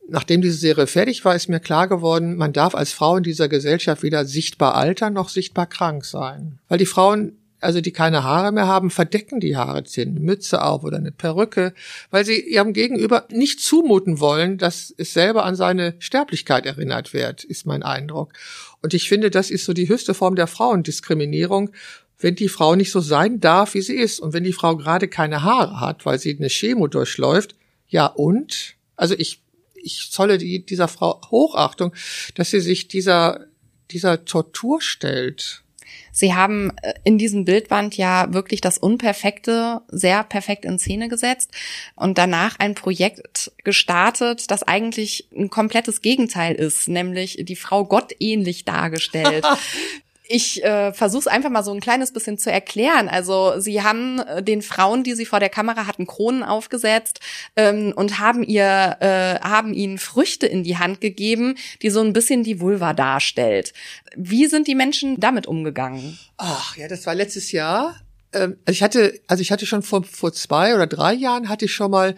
[0.08, 3.48] Nachdem diese Serie fertig war, ist mir klar geworden, man darf als Frau in dieser
[3.48, 6.58] Gesellschaft weder sichtbar altern noch sichtbar krank sein.
[6.68, 10.62] Weil die Frauen, also die keine Haare mehr haben, verdecken die Haare, ziehen eine Mütze
[10.62, 11.72] auf oder eine Perücke,
[12.10, 17.42] weil sie ihrem Gegenüber nicht zumuten wollen, dass es selber an seine Sterblichkeit erinnert wird,
[17.42, 18.34] ist mein Eindruck.
[18.82, 21.70] Und ich finde, das ist so die höchste Form der Frauendiskriminierung,
[22.18, 24.20] wenn die Frau nicht so sein darf, wie sie ist.
[24.20, 27.54] Und wenn die Frau gerade keine Haare hat, weil sie eine Chemo durchläuft,
[27.88, 28.74] ja und?
[28.96, 29.43] Also ich
[29.84, 31.92] ich zolle die, dieser Frau Hochachtung,
[32.34, 33.46] dass sie sich dieser,
[33.90, 35.64] dieser Tortur stellt.
[36.12, 41.50] Sie haben äh, in diesem Bildband ja wirklich das Unperfekte sehr perfekt in Szene gesetzt
[41.96, 48.64] und danach ein Projekt gestartet, das eigentlich ein komplettes Gegenteil ist, nämlich die Frau gottähnlich
[48.64, 49.44] dargestellt.
[50.26, 53.08] Ich äh, versuche es einfach mal so ein kleines bisschen zu erklären.
[53.08, 57.20] Also sie haben äh, den Frauen, die sie vor der Kamera hatten, Kronen aufgesetzt
[57.56, 62.14] ähm, und haben ihr äh, haben ihnen Früchte in die Hand gegeben, die so ein
[62.14, 63.74] bisschen die Vulva darstellt.
[64.16, 66.18] Wie sind die Menschen damit umgegangen?
[66.38, 67.94] Ach ja, das war letztes Jahr
[68.34, 71.66] ähm, also ich hatte, also ich hatte schon vor, vor zwei oder drei Jahren hatte
[71.66, 72.14] ich schon mal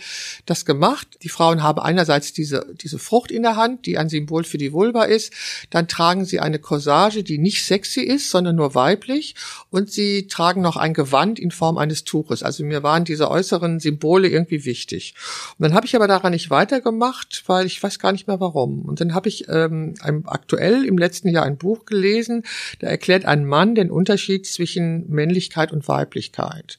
[0.47, 1.19] das gemacht.
[1.23, 4.73] Die Frauen haben einerseits diese, diese Frucht in der Hand, die ein Symbol für die
[4.73, 5.33] Vulva ist.
[5.71, 9.35] Dann tragen sie eine Corsage, die nicht sexy ist, sondern nur weiblich.
[9.71, 12.43] Und sie tragen noch ein Gewand in Form eines Tuches.
[12.43, 15.15] Also mir waren diese äußeren Symbole irgendwie wichtig.
[15.59, 18.83] Und dann habe ich aber daran nicht weitergemacht, weil ich weiß gar nicht mehr warum.
[18.83, 19.95] Und dann habe ich ähm,
[20.27, 22.43] aktuell im letzten Jahr ein Buch gelesen,
[22.81, 26.06] da erklärt ein Mann den Unterschied zwischen Männlichkeit und Weiblichkeit.
[26.07, 26.79] Weiblichkeit.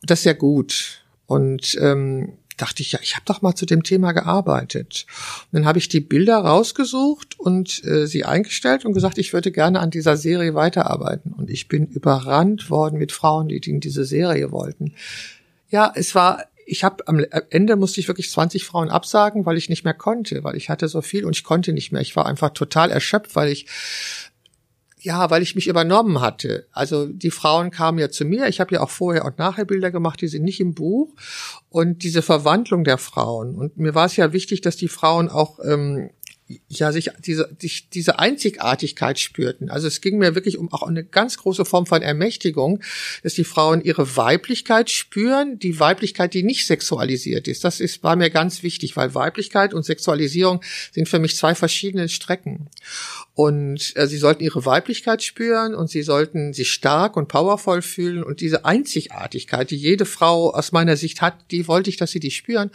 [0.00, 1.04] Und das ist ja gut.
[1.26, 5.06] Und ähm, dachte ich, ja, ich habe doch mal zu dem Thema gearbeitet.
[5.50, 9.50] Und dann habe ich die Bilder rausgesucht und äh, sie eingestellt und gesagt, ich würde
[9.52, 11.32] gerne an dieser Serie weiterarbeiten.
[11.32, 14.94] Und ich bin überrannt worden mit Frauen, die in diese Serie wollten.
[15.70, 19.68] Ja, es war ich habe am Ende musste ich wirklich 20 Frauen absagen, weil ich
[19.68, 22.00] nicht mehr konnte, weil ich hatte so viel und ich konnte nicht mehr.
[22.00, 23.66] Ich war einfach total erschöpft, weil ich
[25.02, 26.66] ja, weil ich mich übernommen hatte.
[26.72, 28.46] Also die Frauen kamen ja zu mir.
[28.46, 31.14] Ich habe ja auch vorher und nachher Bilder gemacht, die sind nicht im Buch.
[31.68, 33.56] Und diese Verwandlung der Frauen.
[33.56, 36.10] Und mir war es ja wichtig, dass die Frauen auch ähm,
[36.68, 39.70] ja sich diese, sich diese Einzigartigkeit spürten.
[39.70, 42.80] Also es ging mir wirklich um auch eine ganz große Form von Ermächtigung,
[43.22, 47.64] dass die Frauen ihre Weiblichkeit spüren, die Weiblichkeit, die nicht sexualisiert ist.
[47.64, 50.60] Das ist war mir ganz wichtig, weil Weiblichkeit und Sexualisierung
[50.92, 52.68] sind für mich zwei verschiedene Strecken.
[53.34, 58.22] Und äh, sie sollten ihre Weiblichkeit spüren und sie sollten sich stark und powervoll fühlen
[58.22, 62.20] und diese Einzigartigkeit, die jede Frau aus meiner Sicht hat, die wollte ich, dass sie
[62.20, 62.70] die spüren.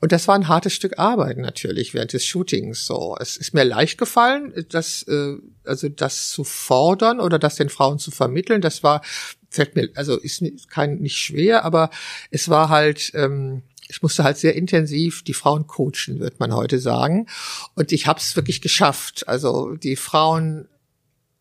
[0.00, 2.84] Und das war ein hartes Stück Arbeit natürlich während des Shootings.
[2.84, 7.68] So, es ist mir leicht gefallen, das äh, also das zu fordern oder das den
[7.68, 8.60] Frauen zu vermitteln.
[8.60, 9.02] Das war
[9.50, 11.90] fällt mir also ist kein nicht schwer, aber
[12.30, 16.78] es war halt ähm, ich musste halt sehr intensiv die Frauen coachen, wird man heute
[16.78, 17.26] sagen.
[17.74, 19.28] Und ich habe es wirklich geschafft.
[19.28, 20.68] Also die Frauen,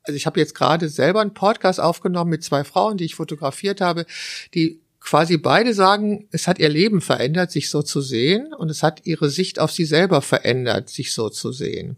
[0.04, 3.82] also ich habe jetzt gerade selber einen Podcast aufgenommen mit zwei Frauen, die ich fotografiert
[3.82, 4.06] habe,
[4.54, 8.82] die quasi beide sagen, es hat ihr Leben verändert, sich so zu sehen, und es
[8.82, 11.98] hat ihre Sicht auf sie selber verändert, sich so zu sehen.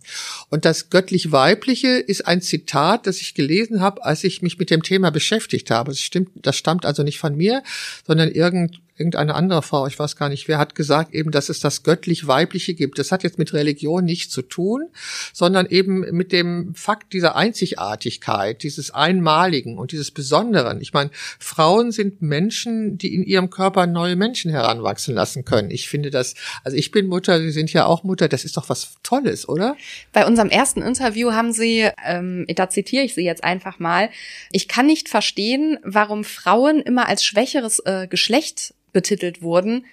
[0.50, 4.84] Und das göttlich-weibliche ist ein Zitat, das ich gelesen habe, als ich mich mit dem
[4.84, 5.92] Thema beschäftigt habe.
[5.92, 7.64] Das stimmt, das stammt also nicht von mir,
[8.06, 11.60] sondern irgend irgendeine andere Frau, ich weiß gar nicht wer, hat gesagt eben, dass es
[11.60, 13.00] das göttlich-weibliche gibt.
[13.00, 14.90] Das hat jetzt mit Religion nichts zu tun,
[15.34, 20.82] sondern eben mit dem Fakt dieser Einzigartigkeit, dieses Einmaligen und dieses Besonderen.
[20.82, 25.72] Ich meine, Frauen sind Menschen, die in ihrem Körper neue Menschen heranwachsen lassen können.
[25.72, 26.34] Ich finde das,
[26.64, 29.76] also ich bin Mutter, Sie sind ja auch Mutter, das ist doch was Tolles, oder?
[30.12, 34.10] Bei unserem ersten Interview haben Sie, ähm, da zitiere ich Sie jetzt einfach mal,
[34.52, 39.86] ich kann nicht verstehen, warum Frauen immer als schwächeres äh, Geschlecht betitelt wurden,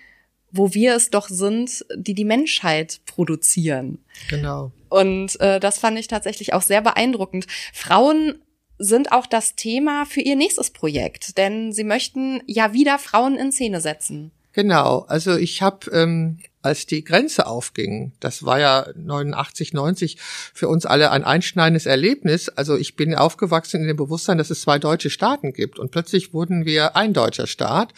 [0.51, 3.99] wo wir es doch sind, die die Menschheit produzieren.
[4.31, 4.71] Genau.
[4.89, 7.47] Und äh, das fand ich tatsächlich auch sehr beeindruckend.
[7.73, 8.37] Frauen
[8.79, 13.53] sind auch das Thema für ihr nächstes Projekt, denn sie möchten ja wieder Frauen in
[13.53, 14.31] Szene setzen.
[14.53, 20.17] Genau, also ich habe ähm, als die Grenze aufging, das war ja 89, 90
[20.55, 22.49] für uns alle ein einschneidendes Erlebnis.
[22.49, 26.33] Also ich bin aufgewachsen in dem Bewusstsein, dass es zwei deutsche Staaten gibt und plötzlich
[26.33, 27.93] wurden wir ein deutscher Staat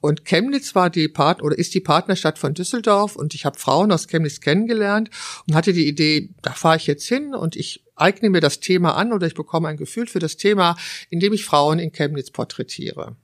[0.00, 3.90] und Chemnitz war die Part oder ist die Partnerstadt von Düsseldorf und ich habe Frauen
[3.90, 5.08] aus Chemnitz kennengelernt
[5.48, 8.96] und hatte die Idee, da fahre ich jetzt hin und ich eigne mir das Thema
[8.96, 10.76] an oder ich bekomme ein Gefühl für das Thema,
[11.08, 13.16] indem ich Frauen in Chemnitz porträtiere.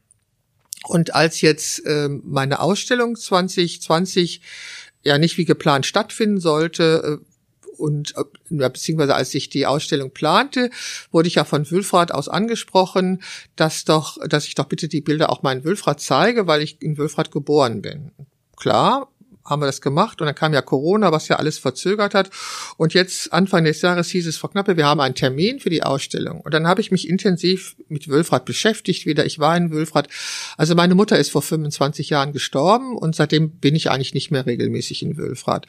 [0.88, 4.40] Und als jetzt äh, meine Ausstellung 2020
[5.06, 7.20] ja nicht wie geplant stattfinden sollte.
[7.20, 7.24] Äh,
[7.78, 10.70] und äh, beziehungsweise als ich die Ausstellung plante,
[11.10, 13.22] wurde ich ja von Wülfrath aus angesprochen,
[13.54, 16.96] dass doch, dass ich doch bitte die Bilder auch meinen Wülfrath zeige, weil ich in
[16.96, 18.12] Wülfrath geboren bin.
[18.56, 19.08] Klar,
[19.46, 22.30] haben wir das gemacht und dann kam ja Corona, was ja alles verzögert hat.
[22.76, 25.82] Und jetzt Anfang des Jahres hieß es, Frau Knappe, wir haben einen Termin für die
[25.82, 26.40] Ausstellung.
[26.40, 29.24] Und dann habe ich mich intensiv mit Wülfrath beschäftigt wieder.
[29.24, 30.08] Ich war in Wülfrath.
[30.56, 34.46] Also meine Mutter ist vor 25 Jahren gestorben und seitdem bin ich eigentlich nicht mehr
[34.46, 35.66] regelmäßig in Wülfrath.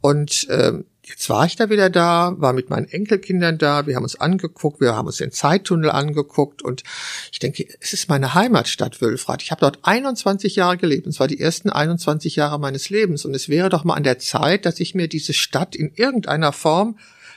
[0.00, 4.04] Und ähm, Jetzt war ich da wieder da, war mit meinen Enkelkindern da, wir haben
[4.04, 6.82] uns angeguckt, wir haben uns den Zeittunnel angeguckt und
[7.30, 9.42] ich denke, es ist meine Heimatstadt Wülfrath.
[9.42, 13.34] Ich habe dort 21 Jahre gelebt und zwar die ersten 21 Jahre meines Lebens und
[13.34, 16.96] es wäre doch mal an der Zeit, dass ich mir diese Stadt in irgendeiner Form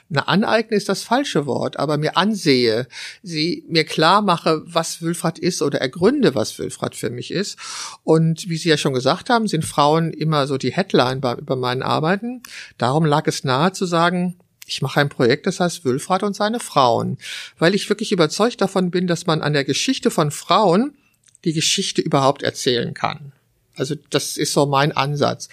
[0.09, 2.87] eine aneignen ist das falsche Wort, aber mir ansehe,
[3.23, 7.57] sie mir klar mache, was Wülfrath ist oder ergründe, was Wülfrath für mich ist.
[8.03, 11.55] Und wie Sie ja schon gesagt haben, sind Frauen immer so die Headline bei, über
[11.55, 12.41] meinen Arbeiten.
[12.77, 16.59] Darum lag es nahe zu sagen, ich mache ein Projekt, das heißt Wülfrath und seine
[16.59, 17.17] Frauen,
[17.57, 20.97] weil ich wirklich überzeugt davon bin, dass man an der Geschichte von Frauen
[21.45, 23.31] die Geschichte überhaupt erzählen kann.
[23.75, 25.49] Also das ist so mein Ansatz.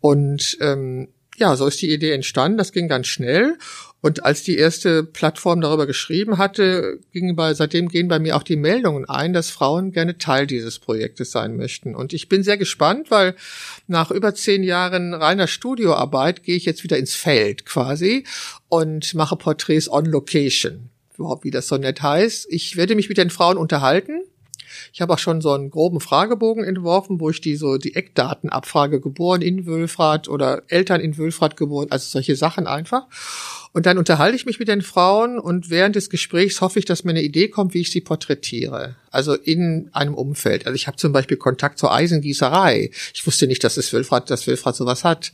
[0.00, 2.58] Und ähm, ja, so ist die Idee entstanden.
[2.58, 3.56] Das ging ganz schnell.
[4.02, 8.42] Und als die erste Plattform darüber geschrieben hatte, gingen bei, seitdem gehen bei mir auch
[8.42, 11.94] die Meldungen ein, dass Frauen gerne Teil dieses Projektes sein möchten.
[11.94, 13.34] Und ich bin sehr gespannt, weil
[13.88, 18.24] nach über zehn Jahren reiner Studioarbeit gehe ich jetzt wieder ins Feld quasi
[18.68, 20.88] und mache Porträts on Location.
[21.18, 22.46] Überhaupt, wie das so nett heißt.
[22.48, 24.22] Ich werde mich mit den Frauen unterhalten
[24.92, 28.50] ich habe auch schon so einen groben Fragebogen entworfen, wo ich die so die Eckdaten
[28.50, 33.06] abfrage, geboren in Wülfrath oder Eltern in Wülfrath geboren, also solche Sachen einfach.
[33.72, 37.04] Und dann unterhalte ich mich mit den Frauen und während des Gesprächs hoffe ich, dass
[37.04, 38.96] mir eine Idee kommt, wie ich sie porträtiere.
[39.12, 40.66] Also in einem Umfeld.
[40.66, 42.90] Also ich habe zum Beispiel Kontakt zur Eisengießerei.
[43.14, 45.32] Ich wusste nicht, dass es Wilfrat, dass Wilfrat sowas hat.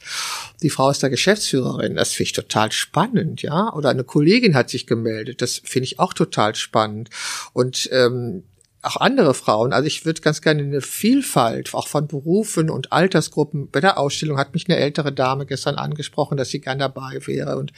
[0.62, 1.96] Die Frau ist da Geschäftsführerin.
[1.96, 3.72] Das finde ich total spannend, ja.
[3.72, 5.40] Oder eine Kollegin hat sich gemeldet.
[5.40, 7.08] Das finde ich auch total spannend.
[7.54, 8.42] Und ähm,
[8.86, 9.72] auch andere Frauen.
[9.72, 13.70] Also ich würde ganz gerne eine Vielfalt, auch von Berufen und Altersgruppen.
[13.70, 17.56] Bei der Ausstellung hat mich eine ältere Dame gestern angesprochen, dass sie gern dabei wäre.
[17.56, 17.72] Und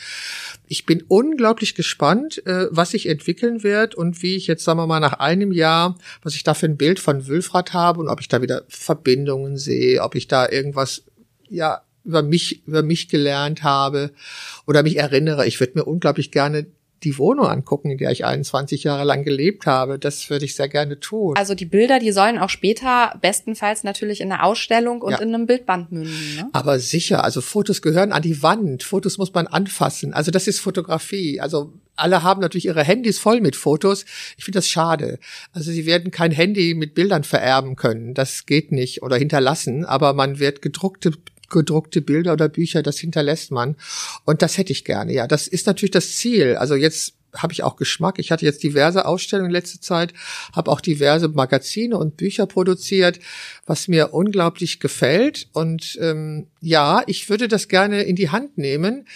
[0.66, 4.86] ich bin unglaublich gespannt, äh, was sich entwickeln wird und wie ich jetzt, sagen wir
[4.86, 8.20] mal, nach einem Jahr, was ich da für ein Bild von Wülfrath habe und ob
[8.20, 11.04] ich da wieder Verbindungen sehe, ob ich da irgendwas,
[11.48, 14.12] ja, über mich, über mich gelernt habe
[14.66, 15.46] oder mich erinnere.
[15.46, 16.66] Ich würde mir unglaublich gerne
[17.04, 19.98] die Wohnung angucken, in der ich 21 Jahre lang gelebt habe.
[19.98, 21.36] Das würde ich sehr gerne tun.
[21.36, 25.18] Also die Bilder, die sollen auch später bestenfalls natürlich in einer Ausstellung und ja.
[25.18, 26.36] in einem Bildband münden.
[26.36, 26.48] Ne?
[26.52, 28.82] Aber sicher, also Fotos gehören an die Wand.
[28.82, 30.12] Fotos muss man anfassen.
[30.12, 31.40] Also das ist Fotografie.
[31.40, 34.04] Also alle haben natürlich ihre Handys voll mit Fotos.
[34.36, 35.18] Ich finde das schade.
[35.52, 38.14] Also sie werden kein Handy mit Bildern vererben können.
[38.14, 39.84] Das geht nicht oder hinterlassen.
[39.84, 41.12] Aber man wird gedruckte
[41.48, 43.76] gedruckte Bilder oder Bücher, das hinterlässt man.
[44.24, 45.12] Und das hätte ich gerne.
[45.12, 46.56] Ja, das ist natürlich das Ziel.
[46.56, 48.18] Also jetzt habe ich auch Geschmack.
[48.18, 50.12] Ich hatte jetzt diverse Ausstellungen in letzter Zeit,
[50.54, 53.20] habe auch diverse Magazine und Bücher produziert,
[53.66, 55.48] was mir unglaublich gefällt.
[55.52, 59.06] Und ähm, ja, ich würde das gerne in die Hand nehmen,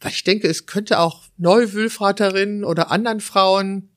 [0.00, 3.88] weil ich denke, es könnte auch Neuwülfraterinnen oder anderen Frauen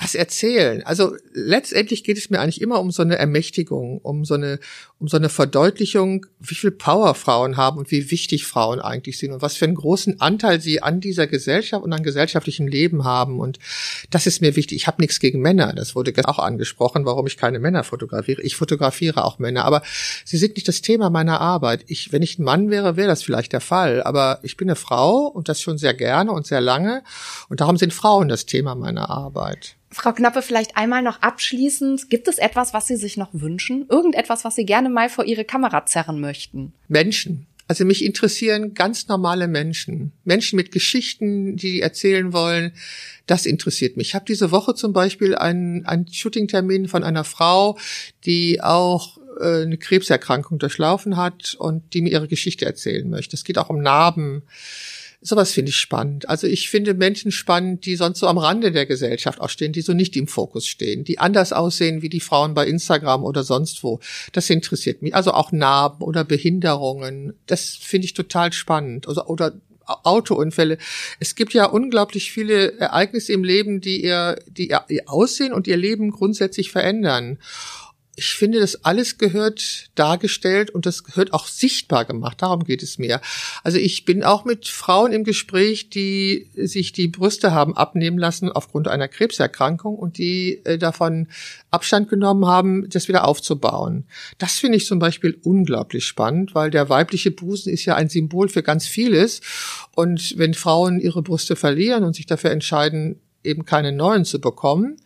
[0.00, 0.82] was erzählen.
[0.84, 4.58] Also letztendlich geht es mir eigentlich immer um so eine Ermächtigung, um so eine,
[4.98, 9.32] um so eine Verdeutlichung, wie viel Power Frauen haben und wie wichtig Frauen eigentlich sind
[9.32, 13.40] und was für einen großen Anteil sie an dieser Gesellschaft und an gesellschaftlichem Leben haben.
[13.40, 13.58] Und
[14.10, 14.76] das ist mir wichtig.
[14.76, 15.72] Ich habe nichts gegen Männer.
[15.72, 18.42] Das wurde auch angesprochen, warum ich keine Männer fotografiere.
[18.42, 19.82] Ich fotografiere auch Männer, aber
[20.24, 21.84] sie sind nicht das Thema meiner Arbeit.
[21.86, 24.02] Ich, wenn ich ein Mann wäre, wäre das vielleicht der Fall.
[24.02, 27.02] Aber ich bin eine Frau und das schon sehr gerne und sehr lange.
[27.48, 29.76] Und darum sind Frauen das Thema meiner Arbeit.
[29.90, 32.10] Frau Knappe, vielleicht einmal noch abschließend.
[32.10, 33.86] Gibt es etwas, was Sie sich noch wünschen?
[33.88, 36.72] Irgendetwas, was Sie gerne mal vor Ihre Kamera zerren möchten?
[36.88, 37.46] Menschen.
[37.68, 40.12] Also mich interessieren ganz normale Menschen.
[40.24, 42.72] Menschen mit Geschichten, die erzählen wollen.
[43.26, 44.08] Das interessiert mich.
[44.08, 47.76] Ich habe diese Woche zum Beispiel einen, einen Shooting-Termin von einer Frau,
[48.24, 53.34] die auch äh, eine Krebserkrankung durchlaufen hat und die mir ihre Geschichte erzählen möchte.
[53.34, 54.42] Es geht auch um Narben
[55.26, 56.28] sowas finde ich spannend.
[56.28, 59.82] Also ich finde Menschen spannend, die sonst so am Rande der Gesellschaft auch stehen, die
[59.82, 63.82] so nicht im Fokus stehen, die anders aussehen wie die Frauen bei Instagram oder sonst
[63.82, 64.00] wo.
[64.32, 65.14] Das interessiert mich.
[65.14, 67.34] Also auch Narben oder Behinderungen.
[67.46, 69.08] Das finde ich total spannend.
[69.08, 69.52] Oder, oder
[69.86, 70.78] Autounfälle.
[71.20, 75.76] Es gibt ja unglaublich viele Ereignisse im Leben, die ihr, die ihr Aussehen und ihr
[75.76, 77.38] Leben grundsätzlich verändern
[78.18, 82.40] ich finde, das alles gehört dargestellt und das gehört auch sichtbar gemacht.
[82.40, 83.20] Darum geht es mir.
[83.62, 88.50] Also ich bin auch mit Frauen im Gespräch, die sich die Brüste haben abnehmen lassen
[88.50, 91.28] aufgrund einer Krebserkrankung und die äh, davon
[91.70, 94.06] Abstand genommen haben, das wieder aufzubauen.
[94.38, 98.48] Das finde ich zum Beispiel unglaublich spannend, weil der weibliche Busen ist ja ein Symbol
[98.48, 99.42] für ganz vieles.
[99.94, 104.96] Und wenn Frauen ihre Brüste verlieren und sich dafür entscheiden, eben keine neuen zu bekommen,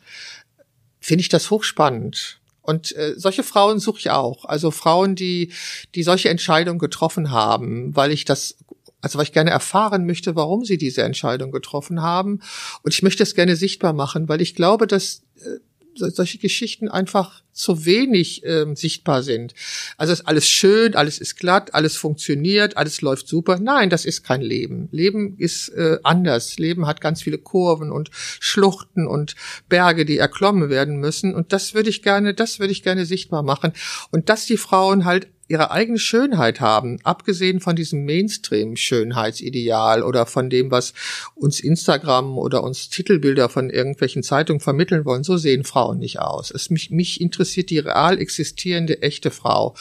[1.01, 2.40] finde ich das hochspannend.
[2.63, 4.45] Und äh, solche Frauen suche ich auch.
[4.45, 5.53] Also Frauen, die,
[5.95, 8.57] die solche Entscheidungen getroffen haben, weil ich das
[9.03, 12.41] also weil ich gerne erfahren möchte, warum sie diese Entscheidung getroffen haben.
[12.83, 15.59] Und ich möchte es gerne sichtbar machen, weil ich glaube, dass äh,
[15.95, 19.55] solche Geschichten einfach zu wenig ähm, sichtbar sind.
[19.97, 23.59] Also ist alles schön, alles ist glatt, alles funktioniert, alles läuft super.
[23.59, 24.89] Nein, das ist kein Leben.
[24.93, 26.59] Leben ist äh, anders.
[26.59, 29.35] Leben hat ganz viele Kurven und Schluchten und
[29.69, 31.35] Berge, die erklommen werden müssen.
[31.35, 33.73] Und das würde ich gerne, das würde ich gerne sichtbar machen.
[34.11, 40.49] Und dass die Frauen halt ihre eigene Schönheit haben, abgesehen von diesem Mainstream-Schönheitsideal oder von
[40.49, 40.95] dem, was
[41.35, 45.25] uns Instagram oder uns Titelbilder von irgendwelchen Zeitungen vermitteln wollen.
[45.25, 46.53] So sehen Frauen nicht aus.
[46.53, 49.75] Es mich, mich interessiert die real existierende echte Frau,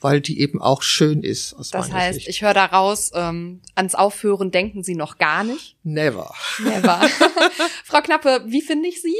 [0.00, 1.56] weil die eben auch schön ist.
[1.72, 2.28] Das heißt, Sicht.
[2.28, 5.76] ich höre daraus, ähm, ans Aufhören denken Sie noch gar nicht?
[5.84, 6.34] Never.
[6.62, 7.00] Never.
[7.84, 9.16] Frau Knappe, wie finde ich Sie?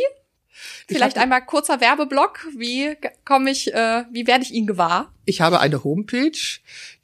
[0.86, 2.46] Vielleicht einmal kurzer Werbeblock.
[2.56, 5.12] Wie komme ich, äh, wie werde ich ihn gewahr?
[5.24, 6.38] Ich habe eine Homepage,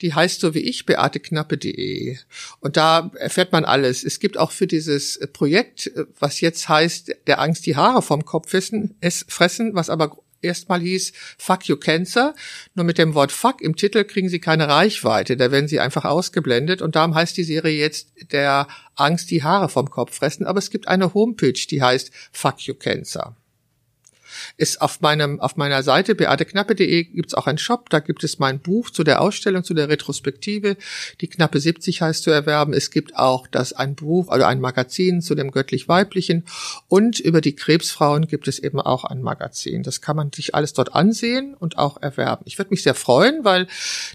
[0.02, 2.18] die heißt so wie ich, beateknappe.de.
[2.60, 4.04] Und da erfährt man alles.
[4.04, 8.50] Es gibt auch für dieses Projekt, was jetzt heißt, der Angst die Haare vom Kopf
[8.50, 12.34] fressen, es fressen, was aber erstmal hieß Fuck You Cancer.
[12.74, 15.36] Nur mit dem Wort Fuck im Titel kriegen sie keine Reichweite.
[15.36, 16.82] Da werden sie einfach ausgeblendet.
[16.82, 20.46] Und darum heißt die Serie jetzt der Angst die Haare vom Kopf fressen.
[20.46, 23.36] Aber es gibt eine Homepage, die heißt Fuck You Cancer
[24.56, 28.60] ist auf meinem auf meiner Seite beateknappe.de gibt's auch einen Shop, da gibt es mein
[28.60, 30.76] Buch zu der Ausstellung, zu der Retrospektive,
[31.20, 32.72] die knappe 70 heißt zu erwerben.
[32.72, 36.44] Es gibt auch das ein Buch also ein Magazin zu dem göttlich-weiblichen
[36.88, 39.82] und über die Krebsfrauen gibt es eben auch ein Magazin.
[39.82, 42.42] Das kann man sich alles dort ansehen und auch erwerben.
[42.46, 43.66] Ich würde mich sehr freuen, weil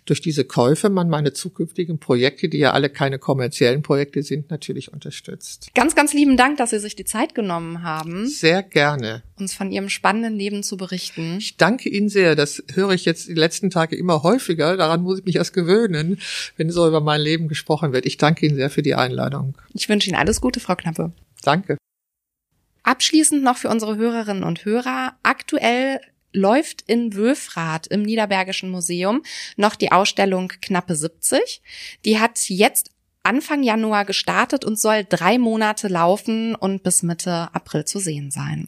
[0.05, 4.91] durch diese Käufe man meine zukünftigen Projekte, die ja alle keine kommerziellen Projekte sind, natürlich
[4.91, 5.69] unterstützt.
[5.73, 8.28] Ganz, ganz lieben Dank, dass Sie sich die Zeit genommen haben.
[8.28, 9.23] Sehr gerne.
[9.38, 11.38] Uns von Ihrem spannenden Leben zu berichten.
[11.38, 12.36] Ich danke Ihnen sehr.
[12.36, 14.78] Das höre ich jetzt die letzten Tage immer häufiger.
[14.78, 16.20] Daran muss ich mich erst gewöhnen,
[16.57, 18.05] wenn so über mein Leben gesprochen wird.
[18.05, 19.57] Ich danke Ihnen sehr für die Einladung.
[19.74, 21.11] Ich wünsche Ihnen alles Gute, Frau Knappe.
[21.43, 21.78] Danke.
[22.84, 25.16] Abschließend noch für unsere Hörerinnen und Hörer.
[25.24, 25.99] Aktuell
[26.32, 29.24] läuft in Wülfrath im Niederbergischen Museum
[29.57, 31.61] noch die Ausstellung Knappe 70.
[32.05, 32.91] Die hat jetzt
[33.24, 38.68] Anfang Januar gestartet und soll drei Monate laufen und bis Mitte April zu sehen sein.